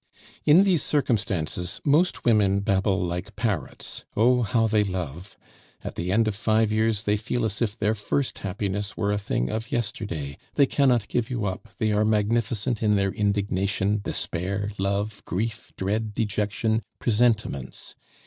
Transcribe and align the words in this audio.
In 0.47 0.63
these 0.63 0.81
circumstances, 0.81 1.79
most 1.85 2.25
women 2.25 2.61
babble 2.61 3.05
like 3.05 3.35
parrots. 3.35 4.03
Oh! 4.17 4.41
how 4.41 4.65
they 4.65 4.83
love! 4.83 5.37
At 5.83 5.93
the 5.93 6.11
end 6.11 6.27
of 6.27 6.35
five 6.35 6.71
years 6.71 7.03
they 7.03 7.17
feel 7.17 7.45
as 7.45 7.61
if 7.61 7.77
their 7.77 7.93
first 7.93 8.39
happiness 8.39 8.97
were 8.97 9.11
a 9.11 9.19
thing 9.19 9.51
of 9.51 9.71
yesterday, 9.71 10.39
they 10.55 10.65
cannot 10.65 11.07
give 11.07 11.29
you 11.29 11.45
up, 11.45 11.69
they 11.77 11.91
are 11.91 12.03
magnificent 12.03 12.81
in 12.81 12.95
their 12.95 13.11
indignation, 13.11 14.01
despair, 14.03 14.71
love, 14.79 15.23
grief, 15.25 15.71
dread, 15.77 16.15
dejection, 16.15 16.81
presentiments. 16.97 17.95